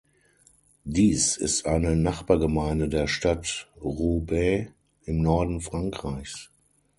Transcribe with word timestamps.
Dies 0.83 1.37
ist 1.37 1.67
eine 1.67 1.95
Nachbargemeinde 1.95 2.89
der 2.89 3.05
Stadt 3.05 3.69
Roubaix 3.79 4.71
im 5.05 5.21
Norden 5.21 5.61
Frankreichs. 5.61 6.49